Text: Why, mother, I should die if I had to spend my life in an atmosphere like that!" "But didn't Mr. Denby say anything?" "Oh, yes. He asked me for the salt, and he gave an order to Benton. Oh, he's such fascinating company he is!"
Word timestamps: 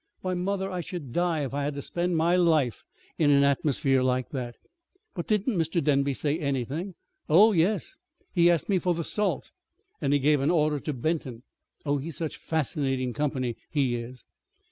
Why, 0.21 0.33
mother, 0.33 0.71
I 0.71 0.81
should 0.81 1.11
die 1.13 1.45
if 1.45 1.53
I 1.53 1.61
had 1.63 1.75
to 1.75 1.81
spend 1.83 2.17
my 2.17 2.35
life 2.35 2.83
in 3.19 3.29
an 3.29 3.43
atmosphere 3.43 4.01
like 4.01 4.29
that!" 4.29 4.55
"But 5.13 5.27
didn't 5.27 5.59
Mr. 5.59 5.79
Denby 5.83 6.15
say 6.15 6.39
anything?" 6.39 6.95
"Oh, 7.29 7.51
yes. 7.51 7.97
He 8.33 8.49
asked 8.49 8.67
me 8.67 8.79
for 8.79 8.95
the 8.95 9.03
salt, 9.03 9.51
and 10.01 10.11
he 10.11 10.17
gave 10.17 10.39
an 10.41 10.49
order 10.49 10.79
to 10.79 10.93
Benton. 10.93 11.43
Oh, 11.85 11.99
he's 11.99 12.17
such 12.17 12.37
fascinating 12.37 13.13
company 13.13 13.57
he 13.69 13.93
is!" 13.95 14.25